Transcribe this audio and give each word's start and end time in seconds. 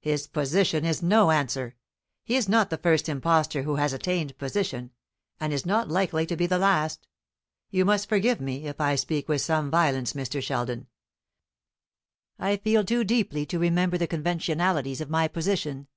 "His 0.00 0.26
position 0.26 0.86
is 0.86 1.02
no 1.02 1.30
answer. 1.30 1.76
He 2.24 2.36
is 2.36 2.48
not 2.48 2.70
the 2.70 2.78
first 2.78 3.06
impostor 3.06 3.64
who 3.64 3.76
has 3.76 3.92
attained 3.92 4.38
position, 4.38 4.92
and 5.38 5.52
is 5.52 5.66
not 5.66 5.90
likely 5.90 6.24
to 6.24 6.36
be 6.38 6.46
the 6.46 6.56
last. 6.56 7.06
You 7.68 7.84
must 7.84 8.08
forgive 8.08 8.40
me, 8.40 8.64
if 8.66 8.80
I 8.80 8.94
speak 8.94 9.28
with 9.28 9.42
some 9.42 9.70
violence, 9.70 10.14
Mr. 10.14 10.40
Sheldon. 10.42 10.86
I 12.38 12.56
feel 12.56 12.82
too 12.82 13.04
deeply 13.04 13.44
to 13.44 13.58
remember 13.58 13.98
the 13.98 14.06
conventionalities 14.06 15.02
of 15.02 15.10
my 15.10 15.28
position. 15.28 15.88